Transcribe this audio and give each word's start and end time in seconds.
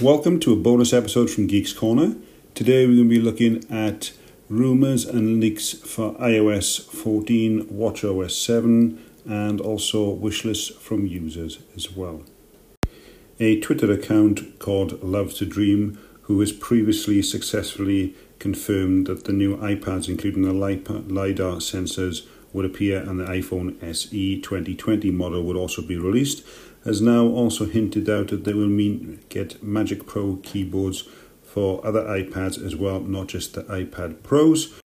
Welcome 0.00 0.38
to 0.40 0.52
a 0.52 0.56
bonus 0.56 0.92
episode 0.92 1.28
from 1.28 1.48
Geeks 1.48 1.72
Corner. 1.72 2.14
Today 2.54 2.86
we're 2.86 2.94
going 2.94 3.08
to 3.08 3.16
be 3.16 3.20
looking 3.20 3.64
at 3.68 4.12
rumours 4.48 5.04
and 5.04 5.40
leaks 5.40 5.72
for 5.72 6.14
iOS 6.18 6.80
14, 6.88 7.64
WatchOS 7.64 8.30
7, 8.30 9.02
and 9.24 9.60
also 9.60 10.14
wishlists 10.14 10.72
from 10.72 11.04
users 11.08 11.58
as 11.74 11.90
well. 11.96 12.22
A 13.40 13.58
Twitter 13.58 13.90
account 13.90 14.60
called 14.60 15.02
Love 15.02 15.34
to 15.34 15.44
Dream, 15.44 15.98
who 16.22 16.38
has 16.38 16.52
previously 16.52 17.20
successfully 17.20 18.14
confirmed 18.38 19.08
that 19.08 19.24
the 19.24 19.32
new 19.32 19.56
iPads, 19.56 20.08
including 20.08 20.42
the 20.42 20.52
LiDAR 20.52 21.56
sensors, 21.56 22.24
would 22.52 22.64
appear 22.64 23.00
and 23.00 23.18
the 23.18 23.24
iPhone 23.24 23.82
SE 23.82 24.40
2020 24.40 25.10
model 25.10 25.42
would 25.42 25.56
also 25.56 25.82
be 25.82 25.96
released, 25.96 26.44
has 26.88 27.02
now 27.02 27.26
also 27.26 27.66
hinted 27.66 28.08
out 28.08 28.28
that 28.28 28.44
they 28.44 28.54
will 28.54 28.66
mean 28.66 29.20
get 29.28 29.62
Magic 29.62 30.06
Pro 30.06 30.36
keyboards 30.42 31.02
for 31.42 31.86
other 31.86 32.02
iPads 32.02 32.64
as 32.64 32.74
well, 32.74 33.00
not 33.00 33.26
just 33.26 33.52
the 33.52 33.62
iPad 33.64 34.22
Pros. 34.22 34.80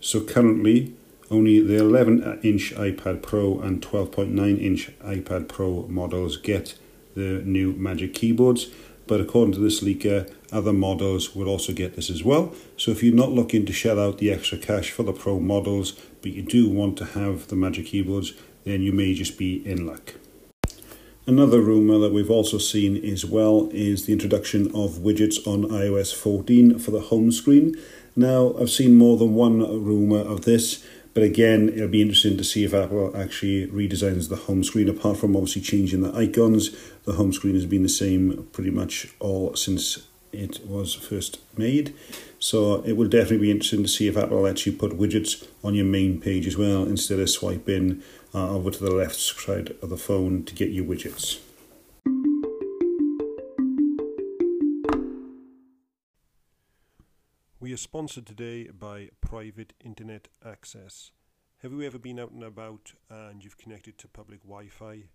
So 0.00 0.22
currently, 0.22 0.94
only 1.30 1.60
the 1.60 1.76
11 1.76 2.40
inch 2.42 2.74
iPad 2.74 3.20
Pro 3.20 3.60
and 3.60 3.82
12.9 3.82 4.58
inch 4.58 4.90
iPad 5.00 5.46
Pro 5.46 5.86
models 5.88 6.38
get 6.38 6.78
the 7.14 7.42
new 7.44 7.74
Magic 7.74 8.14
keyboards. 8.14 8.68
But 9.06 9.20
according 9.20 9.52
to 9.54 9.60
this 9.60 9.84
leaker, 9.84 10.32
other 10.50 10.72
models 10.72 11.36
will 11.36 11.48
also 11.48 11.74
get 11.74 11.96
this 11.96 12.08
as 12.08 12.24
well. 12.24 12.54
So 12.78 12.92
if 12.92 13.02
you're 13.02 13.14
not 13.14 13.32
looking 13.32 13.66
to 13.66 13.74
shell 13.74 14.00
out 14.00 14.18
the 14.18 14.32
extra 14.32 14.56
cash 14.56 14.90
for 14.90 15.02
the 15.02 15.12
Pro 15.12 15.38
models, 15.38 15.92
but 16.22 16.32
you 16.32 16.40
do 16.40 16.70
want 16.70 16.96
to 16.96 17.04
have 17.04 17.48
the 17.48 17.56
Magic 17.56 17.86
keyboards, 17.86 18.32
then 18.64 18.80
you 18.80 18.92
may 18.92 19.12
just 19.12 19.36
be 19.36 19.56
in 19.68 19.86
luck. 19.86 20.14
Another 21.28 21.60
rumour 21.60 21.98
that 21.98 22.12
we've 22.12 22.30
also 22.30 22.56
seen 22.56 23.04
as 23.04 23.24
well 23.24 23.68
is 23.72 24.06
the 24.06 24.12
introduction 24.12 24.66
of 24.68 24.98
widgets 24.98 25.44
on 25.44 25.64
iOS 25.64 26.14
14 26.14 26.78
for 26.78 26.92
the 26.92 27.00
home 27.00 27.32
screen. 27.32 27.74
Now, 28.14 28.54
I've 28.60 28.70
seen 28.70 28.94
more 28.94 29.16
than 29.16 29.34
one 29.34 29.58
rumour 29.58 30.20
of 30.20 30.42
this, 30.42 30.86
but 31.14 31.24
again, 31.24 31.68
it'll 31.70 31.88
be 31.88 32.00
interesting 32.00 32.36
to 32.36 32.44
see 32.44 32.62
if 32.62 32.72
Apple 32.72 33.10
actually 33.16 33.66
redesigns 33.66 34.28
the 34.28 34.36
home 34.36 34.62
screen. 34.62 34.88
Apart 34.88 35.16
from 35.16 35.34
obviously 35.34 35.62
changing 35.62 36.02
the 36.02 36.16
icons, 36.16 36.70
the 37.02 37.14
home 37.14 37.32
screen 37.32 37.54
has 37.54 37.66
been 37.66 37.82
the 37.82 37.88
same 37.88 38.46
pretty 38.52 38.70
much 38.70 39.12
all 39.18 39.56
since 39.56 40.05
it 40.32 40.66
was 40.66 40.94
first 40.94 41.38
made. 41.56 41.94
So 42.38 42.82
it 42.82 42.92
will 42.92 43.08
definitely 43.08 43.38
be 43.38 43.50
interesting 43.50 43.82
to 43.82 43.88
see 43.88 44.08
if 44.08 44.16
Apple 44.16 44.42
lets 44.42 44.66
you 44.66 44.72
put 44.72 44.98
widgets 44.98 45.46
on 45.62 45.74
your 45.74 45.86
main 45.86 46.20
page 46.20 46.46
as 46.46 46.56
well 46.56 46.84
instead 46.84 47.18
of 47.18 47.30
swiping 47.30 48.02
uh, 48.34 48.50
over 48.50 48.70
to 48.70 48.84
the 48.84 48.94
left 48.94 49.16
side 49.16 49.74
of 49.82 49.90
the 49.90 49.96
phone 49.96 50.44
to 50.44 50.54
get 50.54 50.70
your 50.70 50.84
widgets. 50.84 51.40
We 57.58 57.72
are 57.72 57.78
sponsored 57.78 58.26
today 58.26 58.68
by 58.68 59.08
Private 59.20 59.72
Internet 59.84 60.28
Access. 60.44 61.10
Have 61.62 61.72
you 61.72 61.82
ever 61.82 61.98
been 61.98 62.20
out 62.20 62.30
and 62.30 62.44
about 62.44 62.92
and 63.10 63.42
you've 63.42 63.58
connected 63.58 63.98
to 63.98 64.08
public 64.08 64.42
Wi-Fi? 64.42 65.08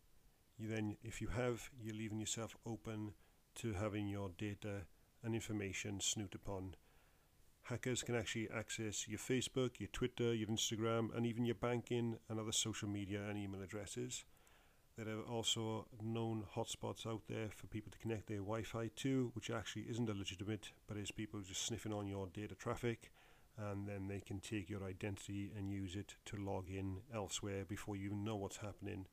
You 0.58 0.68
then, 0.68 0.98
if 1.02 1.22
you 1.22 1.30
have, 1.30 1.70
you're 1.80 1.96
leaving 1.96 2.20
yourself 2.20 2.58
open 2.66 3.14
to 3.56 3.74
having 3.74 4.08
your 4.08 4.32
data 4.38 4.86
and 5.24 5.34
information 5.36 6.00
snoot 6.00 6.36
upon. 6.36 6.76
Hackers 7.64 8.04
can 8.04 8.16
actually 8.16 8.50
access 8.50 9.08
your 9.08 9.20
Facebook, 9.20 9.80
your 9.80 9.90
Twitter, 9.94 10.34
your 10.34 10.48
Instagram, 10.48 11.16
and 11.16 11.26
even 11.26 11.46
your 11.46 11.56
banking 11.56 12.18
and 12.28 12.40
other 12.40 12.52
social 12.52 12.90
media 12.90 13.22
and 13.30 13.38
email 13.38 13.62
addresses. 13.62 14.26
There 14.98 15.08
are 15.08 15.22
also 15.22 15.88
known 16.02 16.44
hotspots 16.56 17.08
out 17.08 17.22
there 17.30 17.50
for 17.56 17.68
people 17.68 17.92
to 17.92 17.98
connect 17.98 18.28
their 18.28 18.40
Wi 18.40 18.64
Fi 18.64 18.90
to, 18.98 19.32
which 19.34 19.50
actually 19.50 19.84
isn't 19.84 20.10
illegitimate, 20.10 20.72
but 20.88 20.98
is 20.98 21.12
people 21.12 21.40
just 21.40 21.66
sniffing 21.66 21.94
on 21.94 22.08
your 22.08 22.28
data 22.28 22.56
traffic, 22.56 23.12
and 23.58 23.88
then 23.88 24.08
they 24.08 24.20
can 24.20 24.40
take 24.40 24.70
your 24.70 24.84
identity 24.84 25.52
and 25.58 25.72
use 25.72 25.96
it 25.96 26.16
to 26.26 26.36
log 26.36 26.70
in 26.70 26.98
elsewhere 27.14 27.64
before 27.68 27.96
you 27.96 28.08
even 28.08 28.24
know 28.24 28.36
what's 28.36 28.58
happening. 28.58 29.06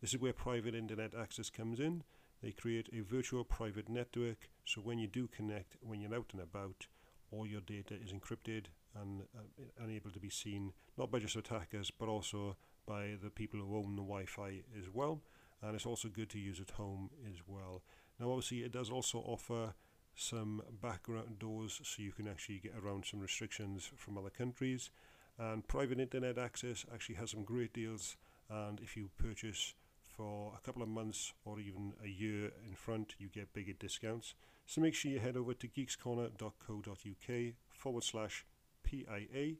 This 0.00 0.14
is 0.14 0.20
where 0.20 0.32
private 0.32 0.74
internet 0.74 1.14
access 1.14 1.50
comes 1.50 1.80
in. 1.80 2.04
They 2.42 2.52
create 2.52 2.88
a 2.92 3.00
virtual 3.00 3.44
private 3.44 3.88
network, 3.88 4.48
so 4.64 4.80
when 4.80 4.98
you 4.98 5.06
do 5.08 5.28
connect, 5.28 5.76
when 5.80 6.00
you're 6.00 6.14
out 6.14 6.30
and 6.32 6.40
about, 6.40 6.86
all 7.30 7.46
your 7.46 7.60
data 7.60 7.94
is 7.94 8.12
encrypted 8.12 8.66
and 9.00 9.22
uh, 9.36 9.64
unable 9.84 10.10
to 10.10 10.20
be 10.20 10.30
seen, 10.30 10.72
not 10.96 11.10
by 11.10 11.18
just 11.18 11.36
attackers, 11.36 11.90
but 11.90 12.08
also 12.08 12.56
by 12.86 13.16
the 13.22 13.30
people 13.30 13.60
who 13.60 13.76
own 13.76 13.96
the 13.96 14.02
Wi-Fi 14.02 14.62
as 14.78 14.88
well. 14.92 15.20
And 15.62 15.74
it's 15.74 15.86
also 15.86 16.08
good 16.08 16.30
to 16.30 16.38
use 16.38 16.60
at 16.60 16.70
home 16.70 17.10
as 17.28 17.38
well. 17.46 17.82
Now, 18.18 18.30
obviously, 18.30 18.62
it 18.62 18.72
does 18.72 18.90
also 18.90 19.18
offer 19.18 19.74
some 20.14 20.62
background 20.82 21.38
doors 21.38 21.80
so 21.82 22.02
you 22.02 22.12
can 22.12 22.28
actually 22.28 22.58
get 22.58 22.74
around 22.82 23.04
some 23.04 23.20
restrictions 23.20 23.90
from 23.96 24.16
other 24.16 24.30
countries. 24.30 24.90
And 25.38 25.66
private 25.66 26.00
internet 26.00 26.38
access 26.38 26.84
actually 26.92 27.16
has 27.16 27.30
some 27.30 27.44
great 27.44 27.72
deals. 27.72 28.16
And 28.48 28.80
if 28.80 28.96
you 28.96 29.10
purchase 29.18 29.74
for 30.18 30.52
a 30.56 30.60
couple 30.66 30.82
of 30.82 30.88
months 30.88 31.32
or 31.44 31.60
even 31.60 31.92
a 32.04 32.08
year 32.08 32.50
in 32.68 32.74
front, 32.74 33.14
you 33.18 33.28
get 33.28 33.52
bigger 33.52 33.72
discounts. 33.72 34.34
So 34.66 34.80
make 34.80 34.94
sure 34.94 35.12
you 35.12 35.20
head 35.20 35.36
over 35.36 35.54
to 35.54 35.68
geekscorner.co.uk 35.68 37.54
forward 37.70 38.04
slash 38.04 38.44
PIA, 38.82 39.54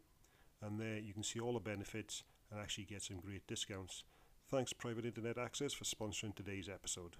and 0.61 0.81
there 0.81 0.99
you 0.99 1.13
can 1.15 1.23
see 1.23 1.39
all 1.39 1.53
the 1.53 1.61
benefits 1.61 2.25
and 2.51 2.61
actually 2.61 2.85
get 2.85 3.03
some 3.03 3.21
great 3.21 3.47
discounts. 3.47 4.03
Thanks, 4.51 4.73
Private 4.73 5.05
Internet 5.05 5.39
Access, 5.39 5.73
for 5.73 5.85
sponsoring 5.85 6.35
today's 6.35 6.69
episode. 6.69 7.15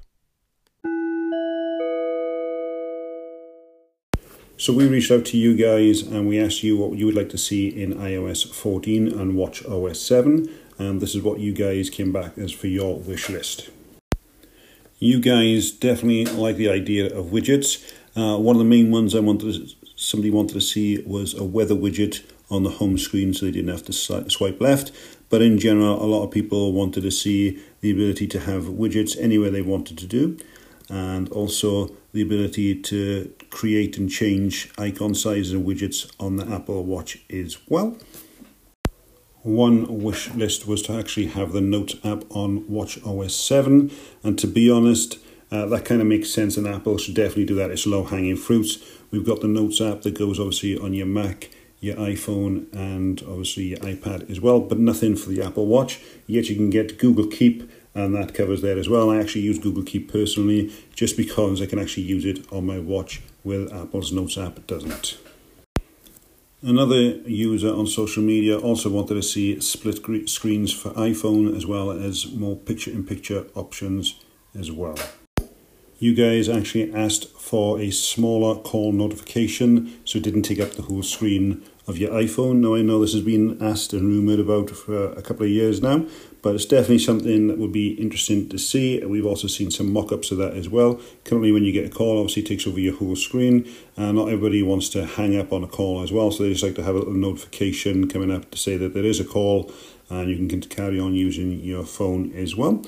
So 4.57 4.73
we 4.73 4.89
reached 4.89 5.13
out 5.13 5.25
to 5.27 5.37
you 5.37 5.55
guys 5.55 6.03
and 6.03 6.27
we 6.27 6.41
asked 6.41 6.65
you 6.65 6.77
what 6.77 6.99
you 6.99 7.07
would 7.07 7.15
like 7.15 7.29
to 7.29 7.39
see 7.39 7.69
in 7.69 7.95
iOS 7.95 8.53
14 8.53 9.07
and 9.07 9.37
Watch 9.37 9.65
OS 9.65 10.01
7 10.01 10.53
and 10.79 11.01
this 11.01 11.15
is 11.15 11.23
what 11.23 11.41
you 11.41 11.53
guys 11.53 11.91
came 11.91 12.13
back 12.13 12.39
as 12.39 12.53
for 12.53 12.69
your 12.69 12.99
wish 12.99 13.29
list. 13.29 13.71
You 14.99 15.21
guys 15.21 15.71
definitely 15.71 16.25
like 16.25 16.57
the 16.57 16.71
idea 16.71 17.07
of 17.07 17.27
widgets. 17.27 17.93
Uh, 18.17 18.39
one 18.39 18.57
of 18.57 18.61
the 18.61 18.65
main 18.65 18.91
ones 18.91 19.15
I 19.15 19.21
wanted 19.21 19.71
somebody 19.95 20.31
wanted 20.31 20.55
to 20.55 20.61
see 20.61 21.03
was 21.03 21.35
a 21.35 21.45
weather 21.45 21.75
widget 21.75 22.23
on 22.51 22.63
the 22.63 22.71
home 22.71 22.97
screen 22.97 23.35
so 23.35 23.47
they 23.47 23.53
didn't 23.53 23.71
have 23.71 23.85
to 23.85 23.93
swipe 23.93 24.61
left. 24.61 24.93
But 25.29 25.43
in 25.43 25.59
general, 25.59 26.03
a 26.03 26.07
lot 26.07 26.25
of 26.25 26.31
people 26.31 26.73
wanted 26.73 27.03
to 27.03 27.11
see 27.11 27.63
the 27.81 27.91
ability 27.91 28.27
to 28.29 28.41
have 28.41 28.65
widgets 28.65 29.17
anywhere 29.21 29.51
they 29.51 29.63
wanted 29.63 29.99
to 29.99 30.07
do, 30.07 30.39
and 30.89 31.29
also 31.31 31.91
the 32.13 32.23
ability 32.23 32.75
to 32.77 33.33
create 33.51 33.99
and 33.99 34.11
change 34.11 34.71
icon 34.79 35.15
sizes 35.15 35.53
and 35.53 35.67
widgets 35.67 36.11
on 36.19 36.37
the 36.37 36.51
Apple 36.51 36.85
Watch 36.85 37.19
as 37.31 37.59
well. 37.69 37.99
One 39.43 40.03
wish 40.03 40.35
list 40.35 40.67
was 40.67 40.83
to 40.83 40.95
actually 40.95 41.29
have 41.29 41.53
the 41.53 41.61
Notes 41.61 41.95
app 42.03 42.25
on 42.31 42.69
Watch 42.69 42.99
OS 43.05 43.35
7, 43.37 43.91
and 44.25 44.39
to 44.39 44.49
be 44.49 44.69
honest, 44.69 45.19
uh, 45.53 45.67
that 45.67 45.85
kind 45.85 46.01
of 46.01 46.09
makes 46.09 46.31
sense, 46.31 46.57
and 46.57 46.67
Apple 46.67 46.99
should 46.99 47.15
definitely 47.15 47.47
do 47.47 47.55
that. 47.55 47.71
It's 47.71 47.87
low 47.87 48.03
hanging 48.03 48.37
fruits. 48.37 48.79
We've 49.13 49.25
got 49.25 49.41
the 49.41 49.47
Notes 49.47 49.81
app 49.81 50.03
that 50.03 50.19
goes 50.19 50.41
obviously 50.41 50.77
on 50.77 50.93
your 50.93 51.07
Mac, 51.07 51.51
your 51.79 51.95
iPhone, 51.97 52.71
and 52.75 53.23
obviously 53.23 53.65
your 53.65 53.79
iPad 53.79 54.29
as 54.29 54.41
well, 54.41 54.59
but 54.59 54.79
nothing 54.79 55.15
for 55.15 55.31
the 55.31 55.41
Apple 55.41 55.67
Watch. 55.67 56.01
Yet 56.27 56.49
you 56.49 56.57
can 56.57 56.69
get 56.69 56.99
Google 56.99 57.29
Keep, 57.29 57.71
and 57.95 58.15
that 58.17 58.35
covers 58.35 58.61
that 58.63 58.77
as 58.77 58.89
well. 58.89 59.09
I 59.09 59.19
actually 59.19 59.43
use 59.43 59.61
Google 59.61 59.85
Keep 59.85 60.13
personally 60.13 60.73
just 60.95 61.17
because 61.17 61.63
I 61.63 61.67
can 61.67 61.79
actually 61.79 62.03
use 62.05 62.25
it 62.25 62.45
on 62.53 62.67
my 62.67 62.81
watch, 62.81 63.23
where 63.45 63.73
Apple's 63.73 64.11
Notes 64.11 64.37
app 64.37 64.67
doesn't. 64.67 65.17
Another 66.61 66.97
user 67.25 67.73
on 67.73 67.87
social 67.87 68.21
media 68.21 68.59
also 68.59 68.91
wanted 68.91 69.15
to 69.15 69.23
see 69.23 69.61
split 69.61 70.29
screens 70.29 70.73
for 70.73 70.91
iPhone 70.95 71.57
as 71.57 71.65
well 71.67 71.93
as 71.93 72.33
more 72.33 72.57
picture 72.57 72.91
in 72.91 73.05
picture 73.05 73.47
options 73.55 74.17
as 74.59 74.73
well. 74.73 74.97
You 76.01 76.15
guys 76.15 76.49
actually 76.49 76.93
asked 76.93 77.29
for 77.39 77.79
a 77.81 77.93
smaller 77.93 78.61
call 78.61 78.91
notification 78.93 80.01
so 80.05 80.19
it 80.19 80.25
didn't 80.25 80.43
take 80.43 80.59
up 80.59 80.73
the 80.73 80.83
whole 80.83 81.05
screen 81.05 81.63
of 81.89 81.97
your 81.97 82.11
iPhone. 82.11 82.57
Now, 82.57 82.75
I 82.75 82.83
know 82.83 83.01
this 83.01 83.15
has 83.15 83.23
been 83.23 83.61
asked 83.63 83.95
and 83.95 84.03
rumoured 84.03 84.41
about 84.41 84.69
for 84.71 85.11
a 85.13 85.23
couple 85.23 85.45
of 85.45 85.51
years 85.51 85.81
now, 85.83 86.07
but 86.43 86.55
it's 86.55 86.67
definitely 86.67 86.99
something 86.99 87.49
that 87.49 87.57
would 87.57 87.73
be 87.73 87.95
interesting 87.95 88.49
to 88.51 88.59
see. 88.59 89.03
We've 89.05 89.25
also 89.25 89.49
seen 89.49 89.71
some 89.71 89.91
mock 89.91 90.13
ups 90.13 90.31
of 90.31 90.37
that 90.39 90.53
as 90.53 90.69
well. 90.69 91.01
Currently, 91.25 91.51
when 91.51 91.65
you 91.65 91.73
get 91.73 91.87
a 91.87 91.89
call, 91.89 92.19
obviously, 92.19 92.43
takes 92.43 92.67
over 92.67 92.79
your 92.79 92.95
whole 92.95 93.17
screen, 93.17 93.67
and 93.97 94.17
not 94.17 94.29
everybody 94.29 94.63
wants 94.63 94.91
to 94.91 95.07
hang 95.07 95.35
up 95.37 95.51
on 95.51 95.65
a 95.65 95.67
call 95.67 96.03
as 96.03 96.13
well, 96.13 96.31
so 96.31 96.43
they 96.43 96.51
just 96.51 96.63
like 96.63 96.75
to 96.75 96.83
have 96.83 96.95
a 96.95 96.99
little 96.99 97.15
notification 97.15 98.07
coming 98.07 98.31
up 98.31 98.51
to 98.51 98.59
say 98.59 98.77
that 98.77 98.93
there 98.93 99.05
is 99.05 99.19
a 99.19 99.25
call 99.25 99.73
and 100.11 100.31
you 100.31 100.37
can 100.37 100.61
carry 100.61 101.01
on 101.01 101.15
using 101.15 101.61
your 101.61 101.85
phone 101.85 102.33
as 102.33 102.57
well. 102.57 102.85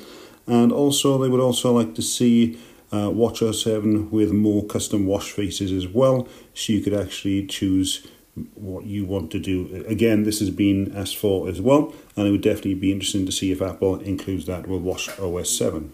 And 0.46 0.72
also, 0.72 1.18
they 1.18 1.28
would 1.28 1.40
also 1.40 1.72
like 1.72 1.94
to 1.94 2.02
see 2.02 2.58
uh, 2.92 3.08
WatchOS 3.08 3.62
7 3.62 4.10
with 4.10 4.32
more 4.32 4.64
custom 4.66 5.06
wash 5.06 5.30
faces 5.30 5.70
as 5.72 5.86
well, 5.86 6.26
so 6.54 6.72
you 6.72 6.80
could 6.80 6.94
actually 6.94 7.46
choose 7.46 8.06
what 8.54 8.84
you 8.84 9.04
want 9.04 9.30
to 9.32 9.38
do. 9.38 9.84
Again, 9.86 10.24
this 10.24 10.40
has 10.40 10.50
been 10.50 10.96
asked 10.96 11.16
for 11.16 11.48
as 11.48 11.60
well, 11.60 11.92
and 12.16 12.26
it 12.26 12.30
would 12.30 12.42
definitely 12.42 12.74
be 12.74 12.92
interesting 12.92 13.26
to 13.26 13.32
see 13.32 13.52
if 13.52 13.62
Apple 13.62 14.00
includes 14.00 14.46
that 14.46 14.66
with 14.66 14.82
Watch 14.82 15.08
OS 15.18 15.50
7. 15.50 15.92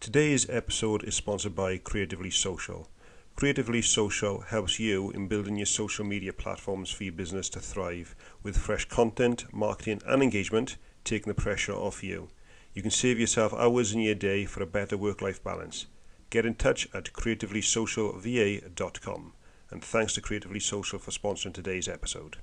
Today's 0.00 0.50
episode 0.50 1.04
is 1.04 1.14
sponsored 1.14 1.54
by 1.54 1.78
Creatively 1.78 2.30
Social. 2.30 2.88
Creatively 3.34 3.80
Social 3.80 4.40
helps 4.40 4.78
you 4.78 5.10
in 5.12 5.26
building 5.26 5.56
your 5.56 5.66
social 5.66 6.04
media 6.04 6.32
platforms 6.32 6.90
for 6.90 7.04
your 7.04 7.14
business 7.14 7.48
to 7.48 7.60
thrive 7.60 8.14
with 8.42 8.58
fresh 8.58 8.84
content, 8.84 9.46
marketing, 9.52 10.02
and 10.06 10.22
engagement, 10.22 10.76
taking 11.04 11.32
the 11.32 11.40
pressure 11.40 11.72
off 11.72 12.04
you. 12.04 12.28
You 12.74 12.82
can 12.82 12.90
save 12.90 13.18
yourself 13.18 13.52
hours 13.54 13.92
in 13.92 14.00
your 14.00 14.14
day 14.14 14.44
for 14.44 14.62
a 14.62 14.66
better 14.66 14.96
work 14.96 15.22
life 15.22 15.42
balance. 15.42 15.86
Get 16.32 16.46
in 16.46 16.54
touch 16.54 16.88
at 16.94 17.12
creativelysocialva.com. 17.12 19.32
And 19.70 19.84
thanks 19.84 20.14
to 20.14 20.22
Creatively 20.22 20.60
Social 20.60 20.98
for 20.98 21.10
sponsoring 21.10 21.52
today's 21.52 21.88
episode. 21.88 22.38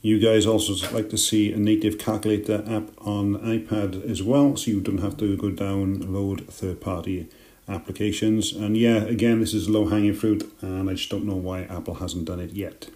You 0.00 0.18
guys 0.18 0.46
also 0.46 0.74
like 0.92 1.10
to 1.10 1.16
see 1.16 1.52
a 1.52 1.56
native 1.56 1.98
calculator 1.98 2.64
app 2.66 2.90
on 2.98 3.38
iPad 3.38 4.04
as 4.10 4.20
well, 4.20 4.56
so 4.56 4.72
you 4.72 4.80
don't 4.80 4.98
have 4.98 5.16
to 5.18 5.36
go 5.36 5.50
download 5.50 6.48
third 6.48 6.80
party 6.80 7.28
applications. 7.68 8.52
And 8.52 8.76
yeah, 8.76 9.04
again, 9.04 9.38
this 9.38 9.54
is 9.54 9.68
low 9.68 9.86
hanging 9.86 10.14
fruit, 10.14 10.52
and 10.60 10.90
I 10.90 10.94
just 10.94 11.08
don't 11.08 11.24
know 11.24 11.36
why 11.36 11.66
Apple 11.66 11.94
hasn't 11.94 12.24
done 12.24 12.40
it 12.40 12.50
yet. 12.50 12.90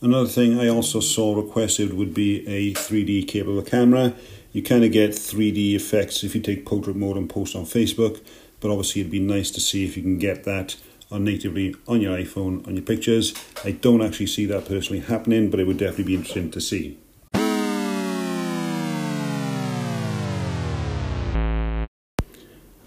Another 0.00 0.28
thing 0.28 0.60
I 0.60 0.68
also 0.68 1.00
saw 1.00 1.34
requested 1.34 1.94
would 1.94 2.14
be 2.14 2.46
a 2.46 2.74
3D 2.74 3.26
capable 3.26 3.62
camera. 3.62 4.14
You 4.56 4.62
kind 4.62 4.84
of 4.84 4.90
get 4.90 5.10
3D 5.10 5.74
effects 5.74 6.24
if 6.24 6.34
you 6.34 6.40
take 6.40 6.64
portrait 6.64 6.96
mode 6.96 7.18
and 7.18 7.28
post 7.28 7.54
on 7.54 7.66
Facebook, 7.66 8.22
but 8.58 8.70
obviously 8.70 9.02
it'd 9.02 9.12
be 9.12 9.20
nice 9.20 9.50
to 9.50 9.60
see 9.60 9.84
if 9.84 9.98
you 9.98 10.02
can 10.02 10.16
get 10.16 10.44
that 10.44 10.76
on 11.10 11.24
natively 11.24 11.74
on 11.86 12.00
your 12.00 12.16
iPhone 12.16 12.66
on 12.66 12.74
your 12.74 12.82
pictures. 12.82 13.34
I 13.66 13.72
don't 13.72 14.00
actually 14.00 14.28
see 14.28 14.46
that 14.46 14.64
personally 14.64 15.00
happening, 15.00 15.50
but 15.50 15.60
it 15.60 15.66
would 15.66 15.76
definitely 15.76 16.04
be 16.04 16.14
interesting 16.14 16.50
to 16.52 16.60
see. 16.62 16.96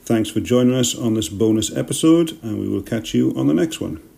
Thanks 0.06 0.32
for 0.32 0.40
joining 0.40 0.74
us 0.74 0.98
on 0.98 1.14
this 1.14 1.30
bonus 1.30 1.72
episode, 1.78 2.32
and 2.42 2.60
we 2.60 2.68
will 2.68 2.82
catch 2.82 3.14
you 3.14 3.32
on 3.38 3.46
the 3.46 3.54
next 3.54 3.80
one. 3.80 4.09